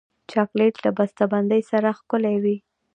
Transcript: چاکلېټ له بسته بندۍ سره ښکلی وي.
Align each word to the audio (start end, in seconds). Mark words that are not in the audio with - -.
چاکلېټ 0.31 0.75
له 0.85 0.91
بسته 0.97 1.23
بندۍ 1.31 1.61
سره 1.71 1.89
ښکلی 1.99 2.35
وي. 2.43 2.57